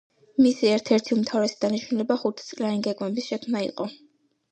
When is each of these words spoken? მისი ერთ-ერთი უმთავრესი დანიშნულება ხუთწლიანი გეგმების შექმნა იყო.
მისი 0.43 0.69
ერთ-ერთი 0.75 1.11
უმთავრესი 1.15 1.59
დანიშნულება 1.65 2.17
ხუთწლიანი 2.21 2.81
გეგმების 2.89 3.29
შექმნა 3.33 3.63
იყო. 3.67 3.87